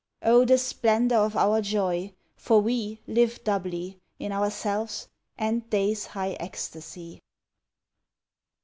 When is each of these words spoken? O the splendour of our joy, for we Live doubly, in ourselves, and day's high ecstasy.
O 0.23 0.45
the 0.45 0.57
splendour 0.57 1.19
of 1.27 1.35
our 1.35 1.61
joy, 1.61 2.11
for 2.35 2.59
we 2.59 2.99
Live 3.05 3.43
doubly, 3.43 3.99
in 4.17 4.31
ourselves, 4.31 5.07
and 5.37 5.69
day's 5.69 6.07
high 6.07 6.31
ecstasy. 6.39 7.21